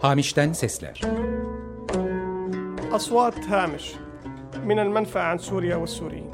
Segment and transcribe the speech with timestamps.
[0.00, 1.00] Hamiş'ten sesler.
[2.92, 3.94] Aswat Hamish
[4.64, 6.30] min el menfa an Suriye ve Suriyin.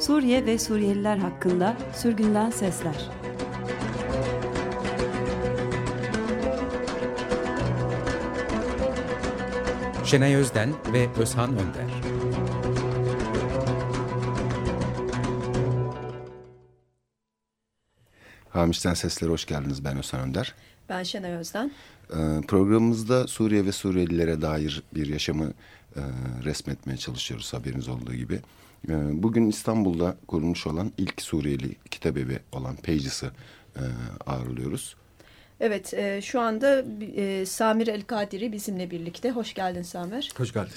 [0.00, 3.10] Suriye ve Suriyeliler hakkında sürgünden sesler.
[10.04, 12.11] Şenay Özden ve Özhan Önder.
[18.62, 19.84] Hamiş'ten Seslere hoş geldiniz.
[19.84, 20.54] Ben Özhan Önder.
[20.88, 21.72] Ben Şenay Özden.
[22.10, 22.16] Ee,
[22.48, 25.52] programımızda Suriye ve Suriyelilere dair bir yaşamı
[25.96, 26.00] e,
[26.44, 28.40] resmetmeye çalışıyoruz haberiniz olduğu gibi.
[28.88, 33.30] Ee, bugün İstanbul'da kurulmuş olan ilk Suriyeli kitabevi olan Pages'ı
[33.76, 33.82] e,
[34.26, 34.96] ağırlıyoruz.
[35.60, 36.84] Evet, e, şu anda
[37.16, 39.30] e, Samir El Kadiri bizimle birlikte.
[39.30, 40.32] Hoş geldin Samir.
[40.36, 40.72] Hoş geldin.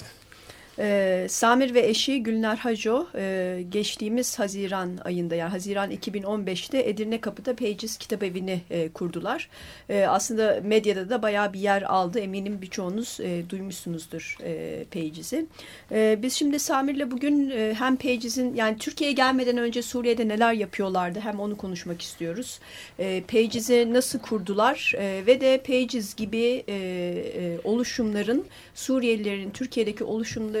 [0.78, 7.56] Ee, Samir ve eşi Gülnar Haco e, geçtiğimiz Haziran ayında yani Haziran 2015'te Edirne Kapı'da
[7.56, 9.48] Pages Kitabevi'ni e, kurdular.
[9.88, 12.18] E, aslında medyada da bayağı bir yer aldı.
[12.20, 15.46] Eminim birçoğunuz e, duymuşsunuzdur e, Pages'i.
[15.92, 21.20] E, biz şimdi Samir'le bugün e, hem Pages'in yani Türkiye'ye gelmeden önce Suriye'de neler yapıyorlardı
[21.20, 22.60] hem onu konuşmak istiyoruz.
[22.98, 30.04] E, Pages'i nasıl kurdular e, ve de Pages gibi e, e, oluşumların Suriyelilerin Türkiye'deki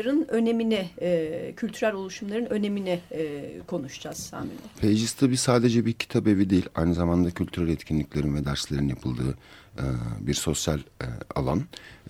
[0.05, 4.81] oluşumların önemini, e, kültürel oluşumların önemini e, konuşacağız Samir'le.
[4.81, 9.37] Pages tabii sadece bir kitap evi değil, aynı zamanda kültürel etkinliklerin ve derslerin yapıldığı
[9.77, 9.83] e,
[10.19, 11.61] bir sosyal e, alan.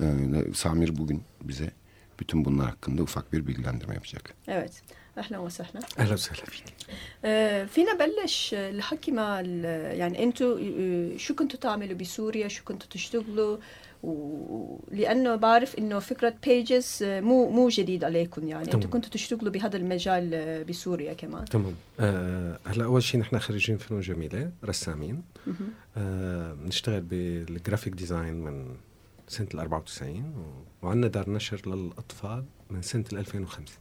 [0.02, 0.06] E,
[0.54, 1.72] Samir bugün bize
[2.20, 4.34] bütün bunlar hakkında ufak bir bilgilendirme yapacak.
[4.48, 4.82] Evet.
[5.22, 6.68] اهلا وسهلا اهلا وسهلا فيك
[7.26, 8.38] آه، فينا بلش
[8.76, 13.58] الحكي مع ال- يعني انتوا آه، شو كنتوا تعملوا بسوريا شو كنتوا تشتغلوا
[14.03, 18.67] و- لأنه بعرف إنه فكرة بيجز مو مو جديد عليكم يعني.
[18.67, 18.91] تمام.
[18.91, 21.45] كنتوا تشتغلوا بهذا المجال آه، بسوريا كمان.
[21.45, 21.75] تمام.
[22.01, 25.23] آه هلا أول شيء نحن خريجين فنون جميلة رسامين.
[25.97, 28.75] آه بنشتغل بالجرافيك ديزاين من
[29.29, 33.73] سنة ال 94 و- وعندنا دار نشر للأطفال من سنة ال 2005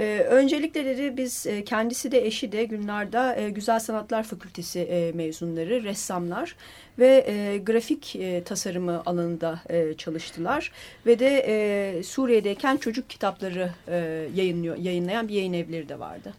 [0.00, 5.12] Ee, öncelikle dedi biz e, kendisi de eşi de Gülnar'da e, Güzel Sanatlar Fakültesi e,
[5.12, 6.56] mezunları, ressamlar
[6.98, 10.72] ve e, grafik e, tasarımı alanında e, çalıştılar.
[11.06, 16.34] Ve de e, Suriye'deyken çocuk kitapları e, yayınlıyor, yayınlayan bir yayın evleri de vardı.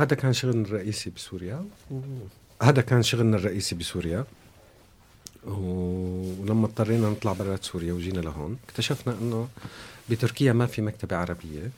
[0.00, 1.58] هذا كان شغلنا الرئيسي بسوريا
[1.90, 1.96] و...
[2.68, 4.20] هذا كان شغلنا الرئيسي بسوريا
[5.46, 9.48] و- ولما اضطرينا نطلع برات سوريا وجينا لهون اكتشفنا انه
[10.09, 11.71] بتركيا ما في مكتبة عربية.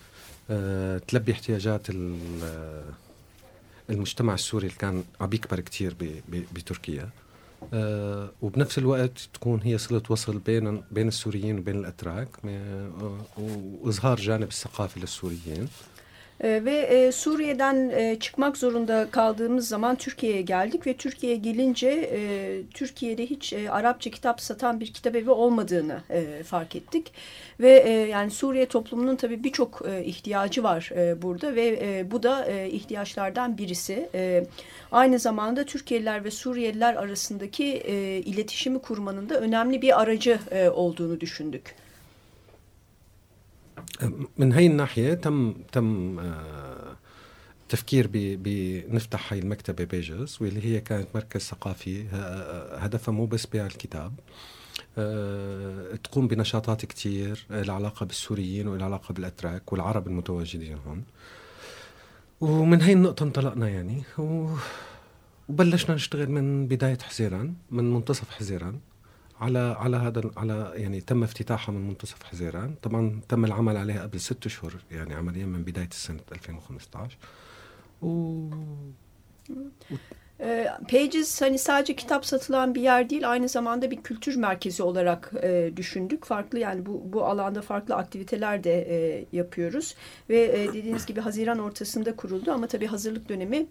[0.50, 2.84] أه تلبي احتياجات آه،
[3.90, 5.26] المجتمع السوري اللي كان عم
[6.00, 7.10] ب- ب- بتركيا.
[7.74, 12.28] أه وبنفس الوقت تكون هي صلة وصل بين بين السوريين وبين الأتراك
[13.38, 15.68] وإظهار جانب الثقافي للسوريين.
[16.40, 22.18] E, ve e, Suriye'den e, çıkmak zorunda kaldığımız zaman Türkiye'ye geldik ve Türkiye'ye gelince e,
[22.74, 27.12] Türkiye'de hiç Arapça kitap satan bir kitabevi olmadığını e, fark ettik.
[27.60, 27.70] Ve
[28.10, 30.90] yani Suriye toplumunun tabii birçok ihtiyacı var
[31.22, 34.08] burada ve bu da ihtiyaçlardan birisi.
[34.92, 37.64] Aynı zamanda Türkiye'liler ve Suriyeliler arasındaki
[38.26, 40.38] iletişimi kurmanın da önemli bir aracı
[40.74, 41.85] olduğunu düşündük.
[44.38, 46.96] من هي الناحية تم تم آه،
[47.68, 53.66] تفكير بنفتح هاي المكتبة بيجز واللي هي كانت مركز ثقافي ه- هدفها مو بس بيع
[53.66, 54.12] الكتاب
[54.98, 61.04] آه، تقوم بنشاطات كتير لها علاقة بالسوريين ولها علاقة بالأتراك والعرب المتواجدين هون.
[62.40, 64.48] ومن هي النقطة انطلقنا يعني و...
[65.48, 68.78] وبلشنا نشتغل من بداية حزيران من منتصف حزيران.
[69.41, 74.19] على على هذا على يعني تم افتتاحها من منتصف حزيران طبعا تم العمل عليها قبل
[74.19, 77.17] ست اشهر يعني عمليا من بدايه السنه 2015
[78.01, 78.49] و
[80.41, 85.31] E, Pages hani sadece kitap satılan bir yer değil aynı zamanda bir kültür merkezi olarak
[85.43, 86.25] e, düşündük.
[86.25, 89.95] Farklı yani bu, bu alanda farklı aktiviteler de e, yapıyoruz.
[90.29, 93.65] Ve e, dediğiniz gibi Haziran ortasında kuruldu ama tabii hazırlık dönemi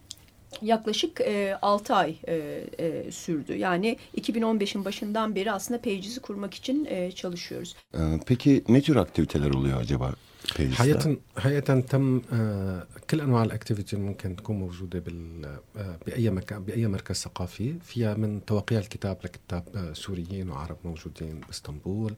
[0.62, 2.35] yaklaşık e, 6 ay e,
[2.79, 3.56] e, sürdü.
[3.56, 7.77] Yani 2015'in başından beri aslında Pages'i kurmak için e, çalışıyoruz.
[7.94, 10.12] Ee, peki ne tür aktiviteler oluyor acaba
[10.56, 10.75] Pages'te?
[10.82, 15.44] حقيقة حقيقة تم آه، كل انواع الاكتيفيتي اللي ممكن تكون موجوده بال
[15.77, 21.41] آه، باي مكان باي مركز ثقافي فيها من توقيع الكتاب لكتاب آه، سوريين وعرب موجودين
[21.47, 22.15] باسطنبول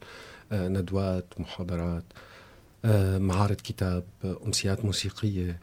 [0.52, 2.04] آه، ندوات محاضرات
[2.84, 5.58] آه، معارض كتاب آه، امسيات موسيقيه آه،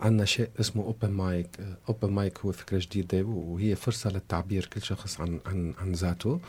[0.00, 5.20] عندنا شيء اسمه اوبن مايك اوبن مايك هو فكرة جديدة وهي فرصة للتعبير كل شخص
[5.20, 6.40] عن عن عن ذاته.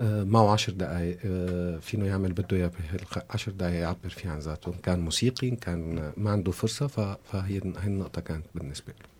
[0.00, 4.72] آه، معه عشر دقائق آه، فينه يعمل بده إياه بهالعشر دقائق يعبر فيه عن ذاته
[4.82, 9.11] كان موسيقي كان ما عنده فرصة فهي هي النقطة كانت بالنسبة له.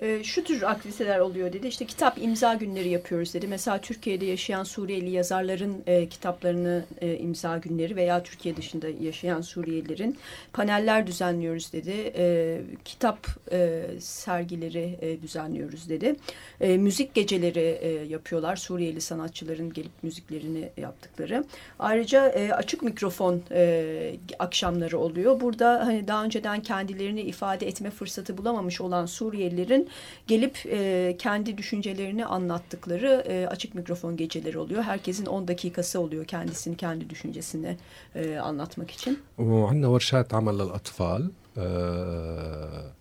[0.00, 1.66] E, şu tür aktiviteler oluyor dedi.
[1.66, 3.46] İşte kitap imza günleri yapıyoruz dedi.
[3.46, 10.18] Mesela Türkiye'de yaşayan Suriyeli yazarların e, kitaplarını e, imza günleri veya Türkiye dışında yaşayan Suriyelilerin
[10.52, 12.12] paneller düzenliyoruz dedi.
[12.16, 16.16] E, kitap e, sergileri e, düzenliyoruz dedi.
[16.60, 18.56] E, müzik geceleri e, yapıyorlar.
[18.56, 21.44] Suriyeli sanatçıların gelip müziklerini yaptıkları.
[21.78, 25.40] Ayrıca e, açık mikrofon e, akşamları oluyor.
[25.40, 29.81] Burada hani daha önceden kendilerini ifade etme fırsatı bulamamış olan Suriyelilerin
[30.27, 34.83] gelip e, kendi düşüncelerini anlattıkları e, açık mikrofon geceleri oluyor.
[34.83, 37.77] Herkesin 10 dakikası oluyor kendisini, kendi düşüncesini
[38.15, 39.17] e, anlatmak için.
[39.37, 41.21] وعندنا ورشات عمل للأطفال
[41.57, 42.91] آه،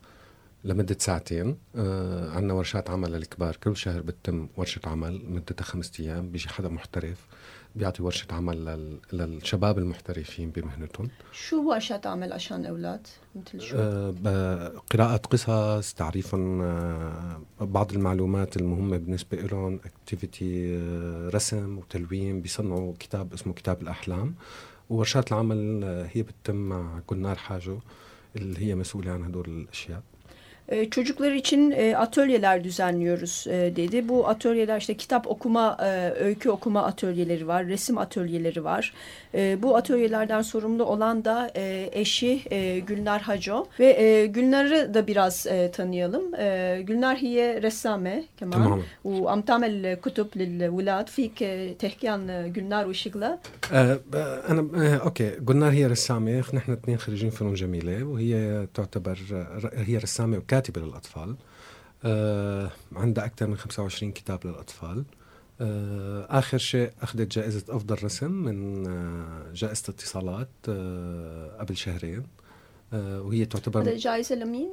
[0.65, 6.31] لمدة ساعتين آه، عندنا ورشات عمل للكبار كل شهر بتتم ورشة عمل مدتها خمسة أيام
[6.31, 7.19] بيجي حدا محترف
[7.76, 13.06] بيعطي ورشة عمل لل- للشباب المحترفين بمهنتهم Şu varşat amel aşan evlat.
[13.36, 20.78] مثل شو؟ آه، قراءة قصص تعريفهم آه، بعض المعلومات المهمة بالنسبة لهم اكتيفيتي
[21.36, 24.36] رسم وتلوين بيصنعوا كتاب اسمه كتاب الأحلام
[24.90, 27.80] وورشات العمل آه، هي بتتم مع كنار حاجو
[28.36, 30.02] اللي هي مسؤولة عن هدول الأشياء
[30.71, 34.09] E, çocuklar için e, atölyeler düzenliyoruz e, dedi.
[34.09, 38.93] Bu atölyeler işte kitap okuma, e, öykü okuma atölyeleri var, resim atölyeleri var.
[39.35, 45.07] E, bu atölyelerden sorumlu olan da e, eşi e, Gülnar Haco ve e, Gülnar'ı da
[45.07, 46.35] biraz e, tanıyalım.
[46.35, 49.75] E, Gülnar hiye ressame كمان تمام وعم تعمل
[50.05, 51.39] كتب للولاد فيك
[51.83, 52.23] تحكي عن
[52.57, 53.39] جلنار وشغلها
[53.73, 54.17] آه، ب-
[54.51, 58.33] أنا آه، أوكي قلنا هي رسامة نحن اثنين خريجين فنون جميلة وهي
[58.75, 61.36] تعتبر آه، هي رسامة وكاتبة للأطفال.
[62.04, 65.04] آه، عندها أكثر من 25 كتاب للأطفال.
[65.62, 70.50] آه، آخر شيء أخذت جائزة أفضل رسم من آه، جائزة اتصالات
[71.60, 72.24] قبل شهرين.
[72.94, 74.70] وهي تعتبر جائزة لمين؟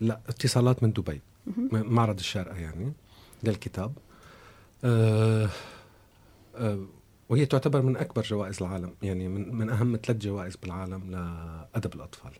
[0.00, 1.20] لا اتصالات من دبي.
[1.72, 2.92] معرض الشارقة يعني
[3.44, 3.92] للكتاب.
[7.28, 12.32] وهي تعتبر من أكبر جوائز العالم يعني من, من أهم ثلاث جوائز بالعالم لأدب الأطفال.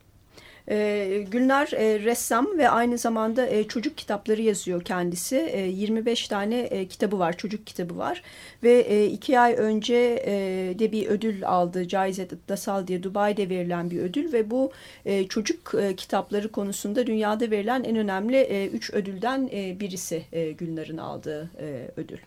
[0.69, 5.37] Ee, Gülnar e, ressam ve aynı zamanda e, çocuk kitapları yazıyor kendisi.
[5.37, 8.23] E, 25 tane e, kitabı var, çocuk kitabı var.
[8.63, 10.33] Ve e, iki ay önce e,
[10.79, 11.89] de bir ödül aldı.
[11.89, 14.73] Caizet İttasal diye Dubai'de verilen bir ödül ve bu
[15.05, 20.53] e, çocuk e, kitapları konusunda dünyada verilen en önemli e, üç ödülden e, birisi e,
[20.53, 22.19] Gülnar'ın aldığı e, ödül.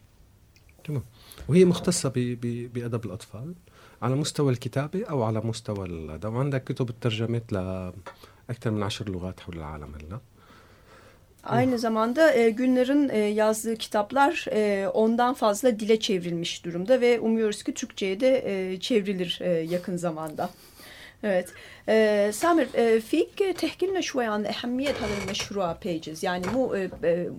[0.84, 1.02] تمام
[1.48, 2.12] وهي مختصة ب-
[2.42, 3.54] ب- بأدب الأطفال
[4.02, 9.56] على مستوى الكتابة أو على مستوى هذا وعندها كتب ترجمت لأكثر من عشر لغات حول
[9.56, 10.20] العالم هلا
[11.44, 17.62] Aynı zamanda e, Gülnar'ın e, yazdığı kitaplar e, ondan fazla dile çevrilmiş durumda ve umuyoruz
[17.62, 18.42] ki Türkçe'ye de
[18.72, 20.50] e, çevrilir e, yakın zamanda.
[21.23, 21.49] Evet.
[21.89, 26.89] آه، سامر آه، فيك تحكي لنا شوي عن أهمية هذا المشروع بيجز يعني مو آه،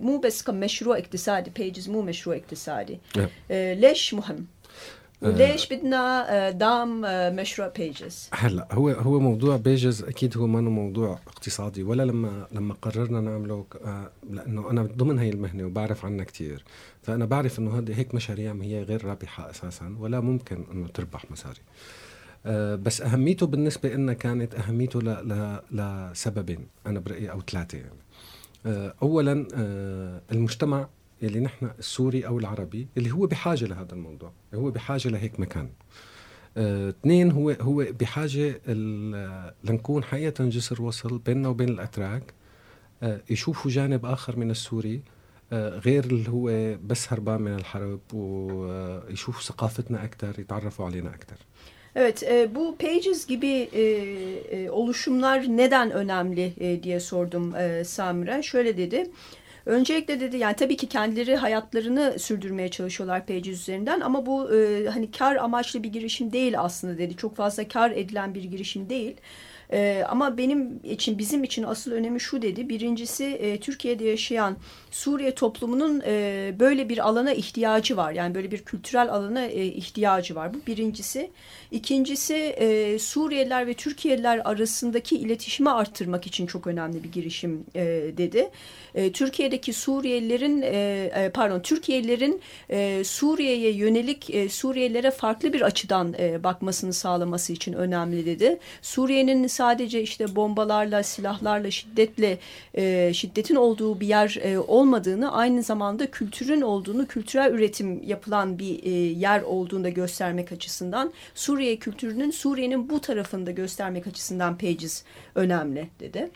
[0.01, 2.99] مو بس كمشروع اقتصادي بيجز مو مشروع اقتصادي.
[3.51, 4.45] آه، ليش مهم
[5.21, 7.01] وليش بدنا دعم
[7.35, 11.83] مشروع بيجز هلا هو هو موضوع بيجز أكيد هو ما موضوع اقتصادي.
[11.83, 16.63] ولا لما لما قررنا نعمله آه، لأنه أنا ضمن هي المهنة وبعرف عنها كتير.
[17.03, 21.61] فأنا بعرف إنه هذه هيك مشاريع هي غير رابحة أساسا ولا ممكن إنه تربح مصاري.
[22.75, 25.27] بس أهميته بالنسبة لنا كانت أهميته ل-
[25.71, 25.81] ل-
[26.11, 27.99] لسببين أنا برأيي أو ثلاثة يعني.
[28.65, 30.87] آه، اولا آه، المجتمع
[31.23, 35.69] اللي نحن السوري أو العربي اللي هو بحاجة لهذا الموضوع هو بحاجة لهيك مكان.
[36.57, 38.61] آه، اثنين هو هو بحاجة
[39.63, 42.33] لنكون حقيقة جسر وصل بيننا وبين الأتراك
[43.03, 45.01] آه، يشوفوا جانب آخر من السوري
[45.53, 51.37] آه، غير اللي هو بس هربان من الحرب ويشوفوا ثقافتنا أكثر يتعرفوا علينا أكثر
[51.95, 58.43] Evet, e, bu Pages gibi e, e, oluşumlar neden önemli e, diye sordum e, Samir'e.
[58.43, 59.11] Şöyle dedi.
[59.65, 65.11] Öncelikle dedi yani tabii ki kendileri hayatlarını sürdürmeye çalışıyorlar Pages üzerinden ama bu e, hani
[65.11, 67.15] kar amaçlı bir girişim değil aslında dedi.
[67.15, 69.15] Çok fazla kar edilen bir girişim değil.
[69.73, 72.69] E, ama benim için bizim için asıl önemi şu dedi.
[72.69, 74.57] Birincisi e, Türkiye'de yaşayan
[74.91, 78.11] Suriye toplumunun e, böyle bir alana ihtiyacı var.
[78.11, 80.53] Yani böyle bir kültürel alana e, ihtiyacı var.
[80.53, 81.31] Bu birincisi.
[81.71, 87.83] İkincisi e, Suriyeliler ve Türkiye'liler arasındaki iletişimi arttırmak için çok önemli bir girişim e,
[88.17, 88.49] dedi.
[88.95, 96.15] E, Türkiye'deki Suriyelilerin e, e, pardon Türkiye'lilerin e, Suriye'ye yönelik e, Suriyelilere farklı bir açıdan
[96.19, 98.59] e, bakmasını sağlaması için önemli dedi.
[98.81, 102.38] Suriye'nin sadece işte bombalarla, silahlarla, şiddetle
[102.74, 108.84] e, şiddetin olduğu bir yer e, olmadığını, aynı zamanda kültürün olduğunu, kültürel üretim yapılan bir
[108.84, 115.88] e, yer olduğunu da göstermek açısından Suriye kültürünün Suriye'nin bu tarafında göstermek açısından Pages önemli
[116.00, 116.30] dedi.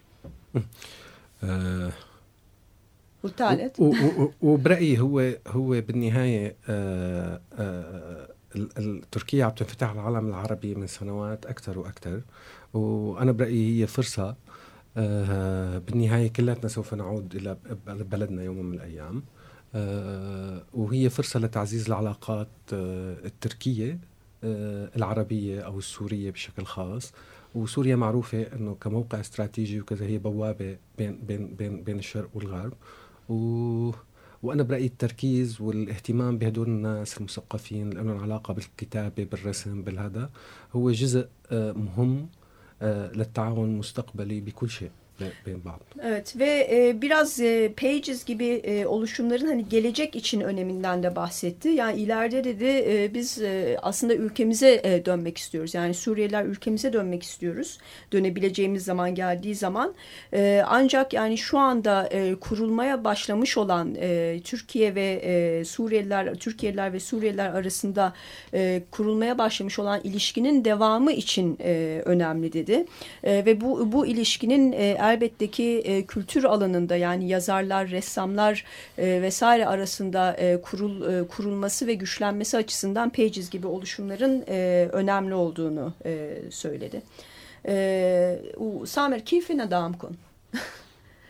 [1.43, 1.93] آه،
[3.25, 5.17] والثالث و- و- و- وبرايي هو
[5.57, 8.28] هو بالنهايه آه، آه، ال- ال-
[9.12, 12.22] تركيا عم تنفتح على العالم العربي من سنوات أكثر وأكثر
[12.74, 14.36] وأنا برأيي هي فرصة
[14.98, 19.24] آه، بالنهاية كلاتنا سوف نعود إلى بلدنا يوم من الأيام
[19.76, 24.00] آه، وهي فرصة لتعزيز العلاقات آه، التركية
[24.44, 27.14] العربية أو السورية بشكل خاص.
[27.56, 32.74] وسوريا معروفة إنه كموقع استراتيجي وكذا هي بوابة بين بين بين بين الشرق والغرب.
[33.30, 33.92] و
[34.44, 40.30] وأنا برأيي التركيز والاهتمام بهدول الناس المثقفين اللي لهم علاقة بالكتابة بالرسم بالهذا
[40.74, 42.28] هو جزء آه، مهم
[42.82, 44.92] آه، للتعاون المستقبلي بكل شيء.
[45.46, 45.84] menbaında.
[46.04, 51.70] Evet ve e, biraz e, Pages gibi e, oluşumların hani gelecek için öneminden de bahsetti.
[51.70, 55.74] Yani ileride dedi e, biz e, aslında ülkemize e, dönmek istiyoruz.
[55.74, 57.78] Yani Suriyeliler ülkemize dönmek istiyoruz.
[58.12, 59.94] Dönebileceğimiz zaman geldiği zaman.
[60.34, 66.94] E, ancak yani şu anda e, kurulmaya başlamış olan e, Türkiye ve e, Suriyeliler, Türkiye'liler
[66.94, 68.14] ve Suriyeliler arasında
[68.54, 72.86] e, kurulmaya başlamış olan ilişkinin devamı için e, önemli dedi.
[73.24, 78.66] E, ve bu bu ilişkinin e, elbette ki e, kültür alanında yani yazarlar, ressamlar
[78.98, 85.34] e, vesaire arasında e, kurul e, kurulması ve güçlenmesi açısından Pages gibi oluşumların e, önemli
[85.34, 87.02] olduğunu e, söyledi.
[87.68, 88.40] E,
[88.86, 90.18] Samer kifin adamkun?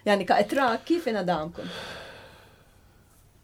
[0.06, 1.66] yani ka etra kifin adamkun?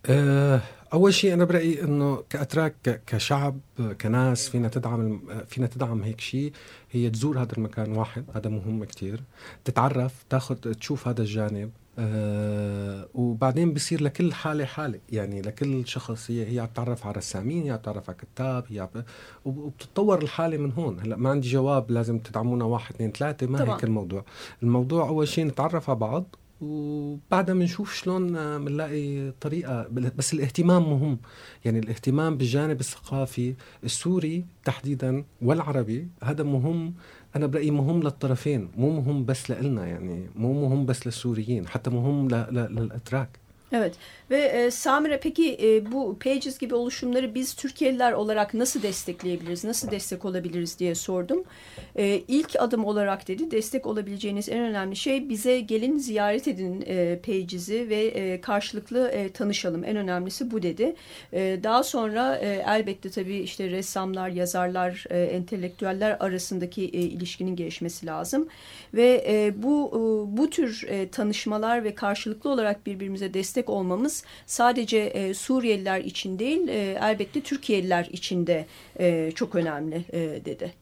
[0.07, 0.59] Eee
[0.93, 3.59] أول شيء أنا برأيي إنه كأتراك كشعب
[4.01, 6.51] كناس فينا تدعم فينا تدعم هيك شيء
[6.91, 9.23] هي تزور هذا المكان واحد هذا مهم كتير.
[9.65, 14.99] تتعرف تاخذ تشوف هذا الجانب آه وبعدين بصير لكل حالة حالة.
[15.11, 18.89] يعني لكل شخص هي هي عم تتعرف على رسامين هي عم تتعرف على كتاب هي
[19.45, 20.99] وبتتطور الحالة من هون.
[20.99, 23.75] هلأ ما عندي جواب لازم تدعمونا واحد اثنين ثلاثة ما طبعاً.
[23.75, 24.25] هيك الموضوع.
[24.63, 28.27] الموضوع أول شيء نتعرف على بعض وبعدها بنشوف شلون
[28.65, 31.17] بنلاقي طريقة بل- بس الاهتمام مهم.
[31.65, 36.93] يعني الاهتمام بالجانب الثقافي السوري تحديدا والعربي هذا مهم.
[37.35, 42.27] أنا برأيي مهم للطرفين مو مهم بس لإلنا يعني مو مهم بس للسوريين حتى مهم
[42.27, 43.39] ل- ل- للأتراك.
[43.75, 43.93] Evet
[44.31, 49.91] ve e, Samire peki e, bu Pages gibi oluşumları biz Türkiye'liler olarak nasıl destekleyebiliriz, nasıl
[49.91, 51.43] destek olabiliriz diye sordum.
[51.95, 57.19] E, ilk adım olarak dedi destek olabileceğiniz en önemli şey bize gelin ziyaret edin e,
[57.25, 59.83] Pages'i ve e, karşılıklı e, tanışalım.
[59.83, 60.95] En önemlisi bu dedi.
[61.33, 68.05] E, daha sonra e, elbette tabii işte ressamlar, yazarlar, e, entelektüeller arasındaki e, ilişkinin gelişmesi
[68.05, 68.47] lazım.
[68.93, 74.98] Ve e, bu e, bu tür e, tanışmalar ve karşılıklı olarak birbirimize destek olmamız sadece
[74.98, 78.66] e, Suriyeliler için değil e, elbette Türkiye'liler için de
[79.00, 80.72] e, çok önemli e, dedi.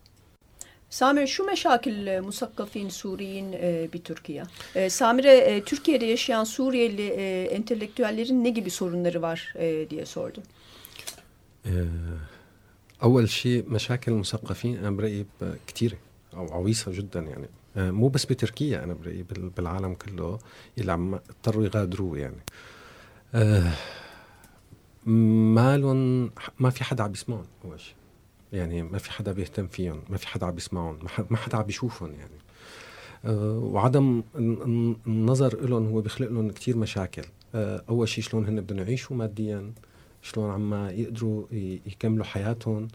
[0.90, 4.42] Samir şu meşakil musakkafin Suriyin e, bir Türkiye.
[4.74, 10.42] E, Samire e, Türkiye'de yaşayan Suriyeli e, entelektüellerin ne gibi sorunları var e, diye sordum.
[11.66, 12.18] آه،
[13.06, 15.98] أول شيء مشاكل المثقفين أنا برأيي ب- كتيرة
[16.36, 20.39] أو عويصة جدا يعني آه، مو بس بتركيا أنا برأيي بال- بالعالم كله
[20.77, 22.37] اللي عم اضطروا يغادروا يعني.
[23.35, 23.71] آه،
[25.05, 27.95] ما لهم ما في حدا عم بيسمعهم أول شيء.
[28.53, 30.99] يعني ما في حدا بيهتم فيهم ما في حدا عم بيسمعهم
[31.29, 32.37] ما حدا عم بيشوفهم يعني.
[33.25, 37.23] آه، وعدم الن- الن- النظر لهم هو بيخلق لهم كتير مشاكل.
[37.55, 39.71] آه، أول شيء شلون هن بدهم يعيشوا ماديا
[40.21, 41.45] شلون عم يقدروا
[41.85, 42.83] يكملوا حياتهم.
[42.83, 42.87] آه،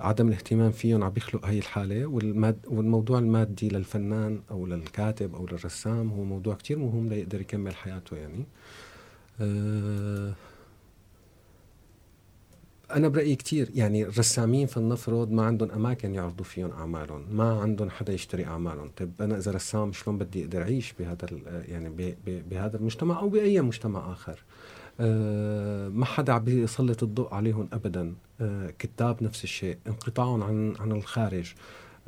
[0.00, 2.06] عدم الاهتمام فيهم عم بيخلق هاي الحالة.
[2.06, 8.16] والماد والموضوع المادي للفنان أو للكاتب أو للرسام هو موضوع كتير مهم ليقدر يكمل حياته
[8.16, 8.46] يعني.
[9.40, 10.32] آه،
[12.90, 18.12] أنا برأيي كتير يعني الرسامين فلنفرض ما عندهم أماكن يعرضوا فيهم أعمالهم ما عندهم حدا
[18.12, 18.90] يشتري أعمالهم.
[18.96, 21.26] طيب أنا إذا رسام شلون بدي أقدر أعيش بهذا
[21.68, 24.44] يعني بهذا المجتمع أو بأي مجتمع آخر؟
[25.00, 28.00] آه، ما حدا عم بيسلط الضوء عليهم ابدا.
[28.00, 28.14] آه،
[28.78, 31.52] كتاب نفس الشيء انقطاعهم عن عن الخارج.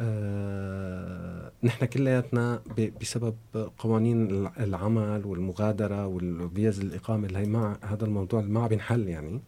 [0.00, 2.62] آه، نحن كلياتنا
[3.00, 3.34] بسبب
[3.78, 9.08] قوانين الع- العمل والمغادرة والفيز الإقامة اللي هي مع هذا الموضوع اللي ما عم ينحل
[9.08, 9.40] يعني.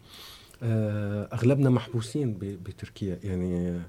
[0.63, 3.69] آه، أغلبنا محبوسين بتركيا يعني.
[3.71, 3.81] آه،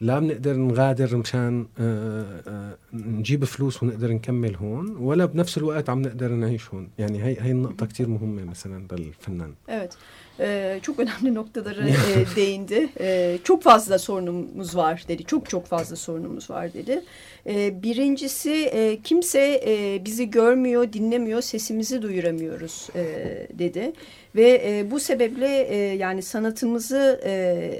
[0.00, 6.02] لا بنقدر نغادر مشان آه، آه، نجيب فلوس ونقدر نكمل هون ولا بنفس الوقت عم
[6.02, 6.88] نقدر نعيش هون.
[6.98, 9.54] يعني هي هي النقطة كتير مهمة مثلا للفنان.
[10.40, 12.88] E, çok önemli noktalara e, değindi.
[13.00, 15.24] E, çok fazla sorunumuz var dedi.
[15.24, 17.02] Çok çok fazla sorunumuz var dedi.
[17.46, 23.02] E, birincisi e, kimse e, bizi görmüyor, dinlemiyor, sesimizi duyuramıyoruz e,
[23.58, 23.92] dedi.
[24.36, 27.30] Ve e, bu sebeple e, yani sanatımızı e,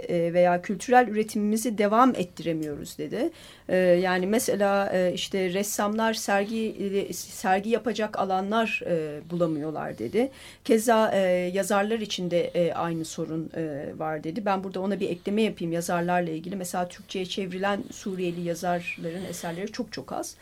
[0.09, 3.31] e, veya kültürel üretimimizi devam ettiremiyoruz dedi.
[3.69, 10.31] E, yani mesela e, işte ressamlar sergi sergi yapacak alanlar e, bulamıyorlar dedi.
[10.65, 11.19] Keza e,
[11.55, 14.45] yazarlar için e, aynı sorun e, var dedi.
[14.45, 16.57] Ben burada ona bir ekleme yapayım yazarlarla ilgili.
[16.57, 20.37] Mesela Türkçe'ye çevrilen Suriyeli yazarların eserleri çok çok az.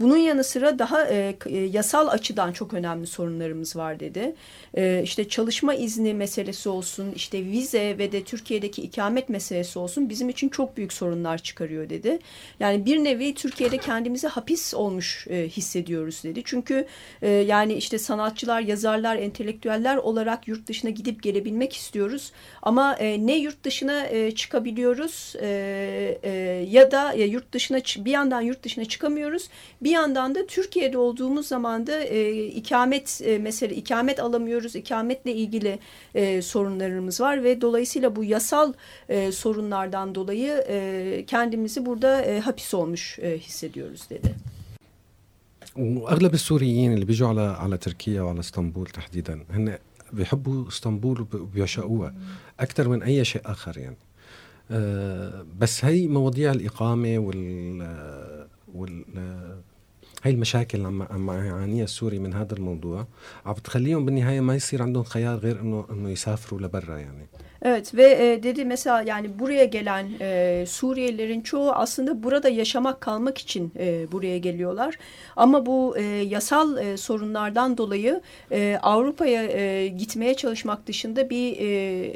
[0.00, 4.34] Bunun yanı sıra daha e, e, yasal açıdan çok önemli sorunlarımız var dedi.
[4.76, 10.28] E, işte çalışma izni meselesi olsun, işte vize ve de Türkiye'deki ikamet meselesi olsun bizim
[10.28, 12.18] için çok büyük sorunlar çıkarıyor dedi.
[12.60, 16.42] Yani bir nevi Türkiye'de kendimizi hapis olmuş e, hissediyoruz dedi.
[16.44, 16.86] Çünkü
[17.22, 22.31] e, yani işte sanatçılar, yazarlar, entelektüeller olarak yurt dışına gidip gelebilmek istiyoruz.
[22.61, 26.29] Ama e, ne yurt dışına e, çıkabiliyoruz e, e,
[26.69, 29.49] ya da e, yurt dışına bir yandan yurt dışına çıkamıyoruz.
[29.81, 34.75] Bir yandan da Türkiye'de olduğumuz zaman da e, ikamet e, mesele ikamet alamıyoruz.
[34.75, 35.79] İkametle ilgili
[36.15, 38.73] e, sorunlarımız var ve dolayısıyla bu yasal
[39.09, 44.35] e, sorunlardan dolayı e, kendimizi burada e, hapis olmuş e, hissediyoruz dedi.
[45.75, 49.77] واغلب السوريين اللي بيجوا على على تركيا وعلى اسطنبول تحديدا هن
[50.14, 52.14] بيحبوا اسطنبول وبيعشقوها.
[52.60, 53.96] أكثر من أي شيء آخر يعني.
[54.70, 59.04] أه بس هي مواضيع الإقامة وال وال
[60.23, 63.07] هاي المشاكل اللي عم عم يعانيها السوري من هذا الموضوع
[63.45, 67.27] عم بتخليهم بالنهايه ما يصير عندهم خيار غير انه انه يسافروا لبرا يعني
[67.61, 73.37] Evet ve e, dedi mesela yani buraya gelen e, Suriyelilerin çoğu aslında burada yaşamak kalmak
[73.37, 74.97] için e, buraya geliyorlar.
[75.35, 78.21] Ama bu e, yasal e, sorunlardan dolayı
[78.51, 81.67] e, Avrupa'ya e, gitmeye çalışmak dışında bir e,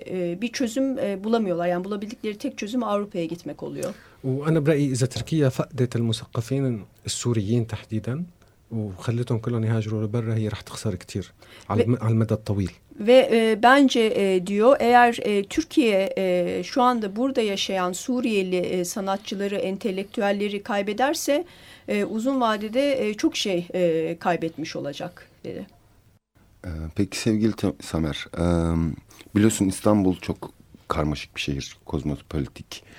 [0.07, 1.67] e, bir çözüm e, bulamıyorlar.
[1.67, 3.93] Yani bulabildikleri tek çözüm Avrupa'ya gitmek oluyor.
[4.23, 8.23] وأنا برأيي إذا تركيا فقدت المثقفين السوريين تحديدا
[8.71, 11.31] وخلتهم كلهم يهاجروا لبرا هي رح تخسر كتير
[11.69, 17.15] على, على المدى الطويل Ve e, bence e, diyor eğer e, Türkiye e, şu anda
[17.15, 21.45] burada yaşayan Suriyeli e, sanatçıları, entelektüelleri kaybederse
[21.87, 25.65] e, uzun vadede e, çok şey e, kaybetmiş olacak dedi.
[26.95, 28.27] Peki sevgili Samer,
[29.35, 30.51] biliyorsun İstanbul çok
[30.87, 32.93] karmaşık bir şehir, kozmopolitik e,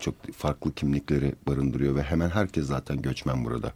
[0.00, 3.72] çok farklı kimlikleri barındırıyor ve hemen herkes zaten göçmen burada.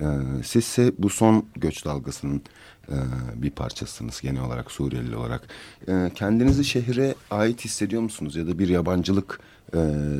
[0.00, 0.06] E,
[0.44, 2.42] sizse bu son göç dalgasının
[2.88, 2.96] e,
[3.34, 5.48] bir parçasısınız genel olarak Suriyeli olarak.
[5.88, 9.40] E, kendinizi şehre ait hissediyor musunuz ya da bir yabancılık
[9.74, 9.78] e,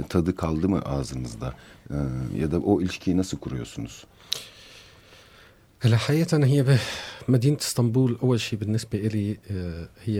[0.08, 1.54] tadı kaldı mı ağzınızda
[1.90, 1.96] e,
[2.38, 4.04] ya da o ilişkiyi nasıl kuruyorsunuz?
[5.84, 6.60] هلا حقيقة هي
[7.34, 9.26] مدينة اسطنبول أول شيء بالنسبة إلي
[10.06, 10.16] هي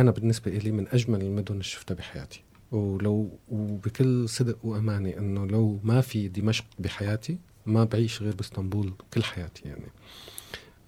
[0.00, 2.40] أنا بالنسبة إلي من أجمل المدن اللي شفتها بحياتي
[2.71, 9.23] ولو وبكل صدق وأمانة أنه لو ما في دمشق بحياتي ما بعيش غير بإسطنبول كل
[9.23, 9.91] حياتي يعني.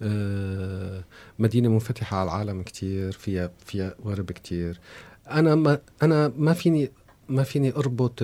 [0.02, 1.04] أه
[1.40, 4.80] مدينة منفتحة على العالم كتير فيها فيها غرب كتير.
[5.32, 6.92] أنا ما أنا ما فيني
[7.30, 8.24] ما فيني أربط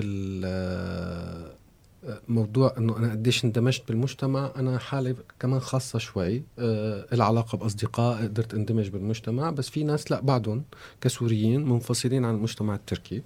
[2.28, 8.54] موضوع إنه أنا قديش اندمجت بالمجتمع أنا حالي كمان خاصة شوي أه العلاقه بأصدقاء قدرت
[8.54, 10.64] اندمج بالمجتمع بس في ناس لا بعدهم
[11.00, 13.22] كسوريين منفصلين عن المجتمع التركي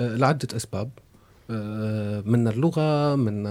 [0.00, 0.90] أه لعدة أسباب
[1.50, 3.46] أه من اللغة من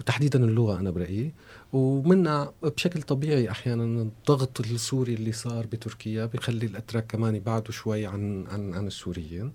[0.00, 1.32] وتحديدا اللغة أنا برأيي
[1.72, 8.46] ومنها بشكل طبيعي أحيانا الضغط السوري اللي صار بتركيا بيخلي الأتراك كمان يبعدوا شوي عن
[8.46, 9.52] عن عن السوريين.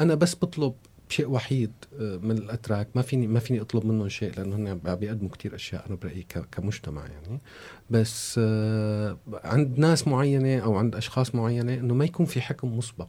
[0.00, 0.72] أنا بس بطلب
[1.10, 2.88] شيء وحيد من الأتراك.
[2.94, 7.06] ما فيني ما فيني أطلب منهم شيء لأنه هن بيقدموا كثير أشياء أنا برأيي كمجتمع
[7.06, 7.40] يعني.
[7.90, 8.38] بس
[9.44, 13.08] عند ناس معينة أو عند أشخاص معينة إنه ما يكون في حكم مسبق.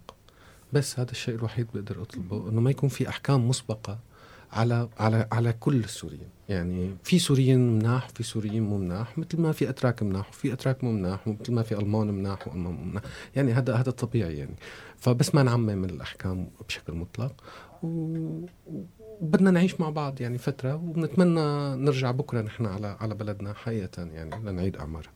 [0.74, 4.00] بس هذا الشيء الوحيد بقدر أطلبه إنه ما يكون في أحكام مسبقة
[4.52, 6.30] على على على كل السوريين.
[6.50, 9.18] يعني في سوريين مناح في سوريين مو مناح.
[9.18, 12.74] مثل ما في أتراك مناح وفي أتراك مو مناح ومثل ما في ألمان مناح وألمان
[12.74, 13.04] مو مناح.
[13.36, 14.56] يعني هذا هذا طبيعي يعني.
[14.98, 17.34] فبس ما نعمم الأحكام بشكل مطلق.
[17.84, 24.46] وبدنا نعيش مع بعض يعني فترة وبنتمنى نرجع بكرة نحن على على بلدنا حقيقة يعني
[24.46, 25.12] لنعيد أعمارها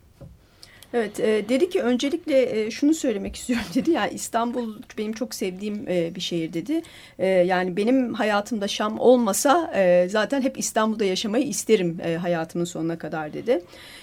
[0.93, 3.91] Evet e, dedi ki öncelikle e, şunu söylemek istiyorum dedi.
[3.91, 6.81] Yani İstanbul benim çok sevdiğim e, bir şehir dedi.
[7.19, 12.97] E, yani benim hayatımda Şam olmasa e, zaten hep İstanbul'da yaşamayı isterim e, hayatımın sonuna
[12.97, 13.61] kadar dedi.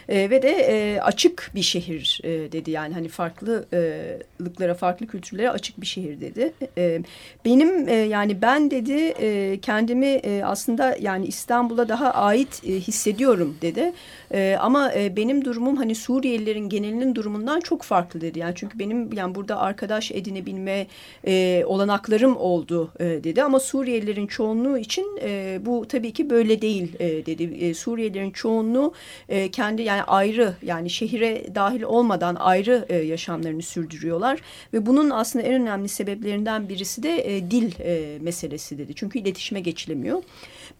[0.08, 2.70] E, ve de e, açık bir şehir e, dedi.
[2.70, 6.52] Yani hani farklılıklara, farklı kültürlere açık bir şehir dedi.
[6.78, 7.02] E,
[7.44, 13.56] benim e, yani ben dedi e, kendimi e, aslında yani İstanbul'a daha ait e, hissediyorum
[13.62, 13.92] dedi.
[14.34, 18.38] E, ama e, benim durumum hani Suriyelilerin genelinin durumundan çok farklı dedi.
[18.38, 20.86] Yani çünkü benim yani burada arkadaş edinebilme
[21.26, 26.92] e, olanaklarım oldu e, dedi ama Suriyelilerin çoğunluğu için e, bu tabii ki böyle değil
[26.98, 27.42] e, dedi.
[27.42, 28.92] E, Suriyelilerin çoğunluğu
[29.28, 34.40] e, kendi yani ayrı yani şehire dahil olmadan ayrı e, yaşamlarını sürdürüyorlar
[34.72, 38.94] ve bunun aslında en önemli sebeplerinden birisi de e, dil e, meselesi dedi.
[38.94, 40.22] Çünkü iletişime geçilemiyor.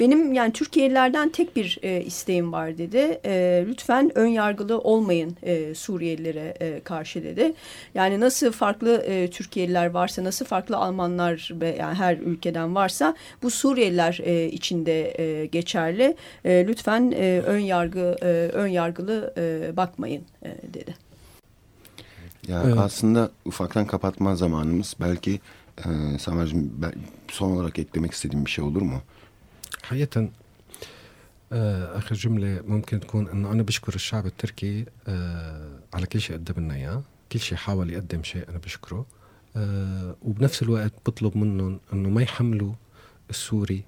[0.01, 3.21] Benim yani Türkiye'lilerden tek bir e, isteğim var dedi.
[3.25, 7.55] E, lütfen ön yargılı olmayın e, Suriyelilere e, karşı dedi.
[7.95, 13.51] Yani nasıl farklı e, Türkiye'liler varsa, nasıl farklı Almanlar ve yani her ülkeden varsa bu
[13.51, 16.17] Suriyeliler e, içinde e, geçerli.
[16.45, 20.95] E, lütfen e, ön yargı e, ön yargılı e, bakmayın e, dedi.
[22.49, 22.79] Ya Evet.
[22.79, 24.97] aslında ufaktan kapatma zamanımız.
[25.01, 25.41] Belki
[25.79, 26.73] e, Samer'cim
[27.29, 29.03] son olarak eklemek istediğim bir şey olur mu?
[29.93, 30.31] حقيقة
[31.53, 36.63] آه، آخر جملة ممكن تكون إنه أنا بشكر الشعب التركي آه، على كل شيء قدم
[36.63, 37.03] لنا إياه
[37.33, 39.07] كل شيء حاول يقدم شيء أنا بشكره
[39.57, 42.73] آه، وبنفس الوقت بطلب منهم إنه ما يحملوا
[43.31, 43.85] السوري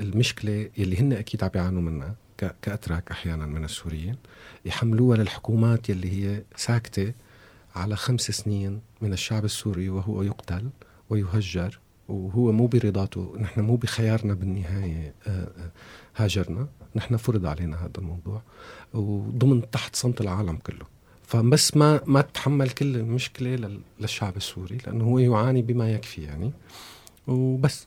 [0.00, 4.16] المشكلة يلي هن أكيد عم بيعانوا منها كأتراك أحيانا من السوريين
[4.64, 7.12] يحملوها للحكومات يلي هي ساكتة
[7.74, 10.70] على خمس سنين من الشعب السوري وهو يقتل
[11.10, 15.70] ويهجر وهو مو برضاته نحن مو بخيارنا بالنهاية آه، آه،
[16.16, 18.42] هاجرنا نحن فرض علينا هذا الموضوع
[18.94, 20.86] وضمن تحت صمت العالم كله
[21.22, 26.52] فبس ما ما تحمل كل المشكلة لل- للشعب السوري لأنه هو يعاني بما يكفي يعني
[27.26, 27.86] وبس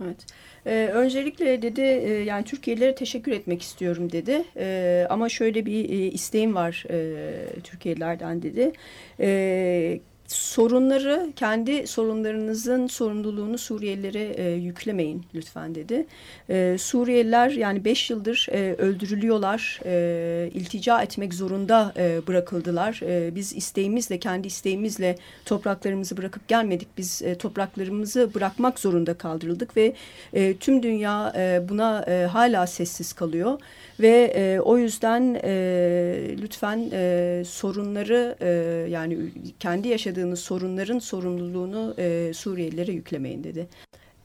[0.00, 0.26] Evet.
[0.66, 4.42] Ee, öncelikle dedi e, yani Türkiye'lilere teşekkür etmek istiyorum dedi.
[4.56, 8.72] Ee, ama şöyle bir e, isteğim var e, Türkiye'lilerden dedi.
[9.20, 16.06] Ee, sorunları kendi sorunlarınızın sorumluluğunu Suriyelilere e, yüklemeyin lütfen dedi.
[16.50, 23.00] Ee, Suriyeliler yani beş yıldır e, öldürülüyorlar, e, iltica etmek zorunda e, bırakıldılar.
[23.02, 26.88] E, biz isteğimizle, kendi isteğimizle topraklarımızı bırakıp gelmedik.
[26.98, 29.94] Biz e, topraklarımızı bırakmak zorunda kaldırıldık ve
[30.32, 33.58] e, tüm dünya e, buna e, hala sessiz kalıyor.
[34.00, 38.48] Ve e, o yüzden e, lütfen e, sorunları e,
[38.90, 39.18] yani
[39.60, 43.67] kendi yaşadığınız sorunların sorumluluğunu e, Suriyelilere yüklemeyin dedi.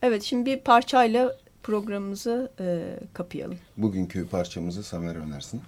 [0.01, 3.57] Evet şimdi bir parçayla programımızı e, kapayalım.
[3.77, 5.61] Bugünkü parçamızı Samer önersin.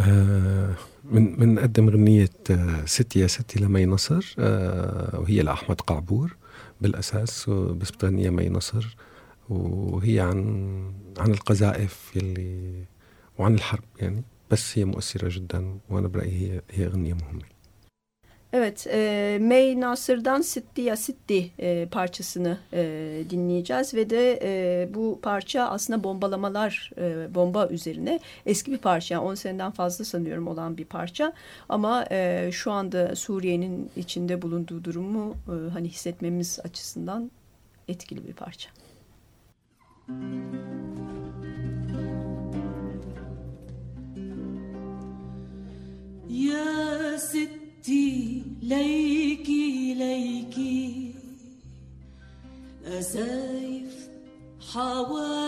[0.00, 0.74] آه،
[1.04, 6.36] من بنقدم غنية آه، ستي يا ستي لمي نصر آه، وهي لأحمد قعبور
[6.80, 8.96] بالأساس بس بتغنيها مي نصر
[9.48, 10.38] وهي عن
[11.18, 12.84] عن القذائف يلي
[13.38, 17.42] وعن الحرب يعني بس هي مؤثرة جدا وأنا برأيي هي هي أغنية مهمة
[18.53, 25.19] Evet, e, May Nasır'dan Sitti Ya Sitti e, parçasını e, dinleyeceğiz ve de e, bu
[25.21, 29.15] parça aslında bombalamalar, e, bomba üzerine eski bir parça.
[29.15, 31.33] Yani 10 seneden fazla sanıyorum olan bir parça
[31.69, 37.31] ama e, şu anda Suriye'nin içinde bulunduğu durumu e, hani hissetmemiz açısından
[37.87, 38.69] etkili bir parça.
[46.29, 47.68] Ya Sitti
[48.69, 51.13] ليكي ليكي
[52.85, 54.09] أسايف
[54.73, 55.38] حواليكي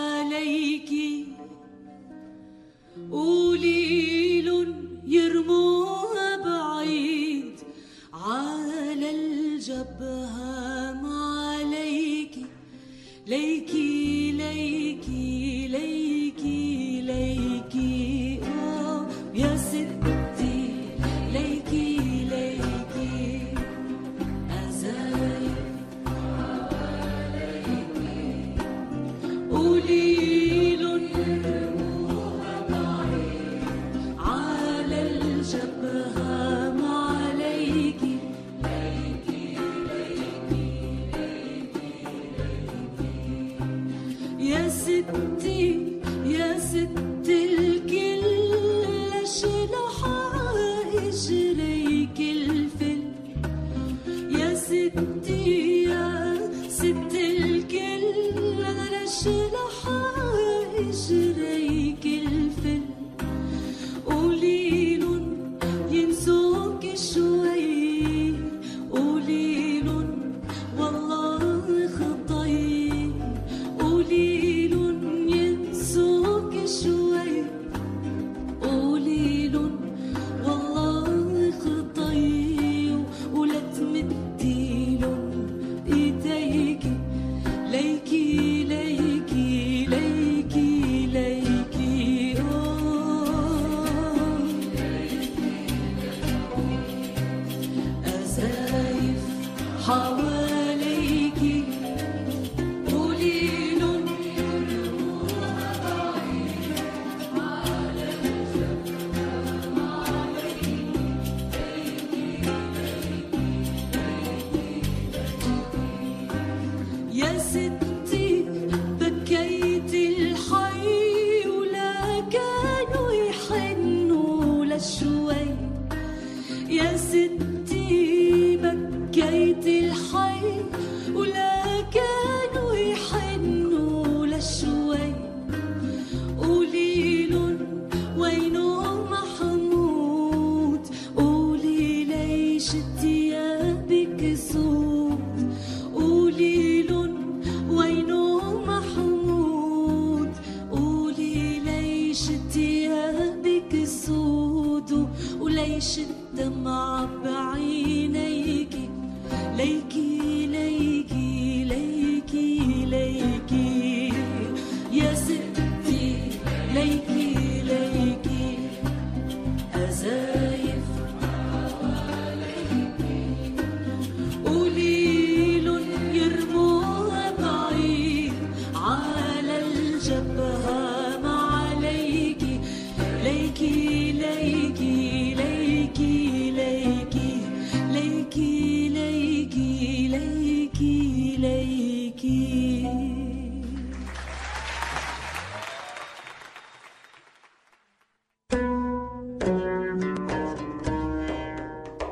[44.82, 45.78] ستي
[46.26, 50.21] يا ستي الكل شلحة إجريك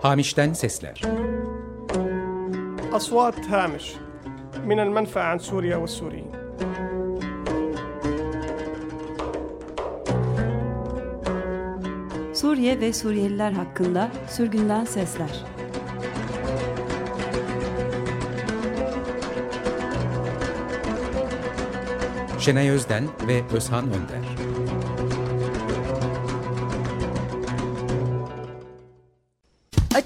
[0.02, 1.02] Hamiş'ten sesler.
[2.92, 3.94] Aswat Hamish
[4.66, 6.32] min el menfa Suriye ve Suriyin.
[12.34, 15.44] Suriye ve Suriyeliler hakkında sürgünden sesler.
[22.38, 24.29] Şenay Özden ve Özhan Önder.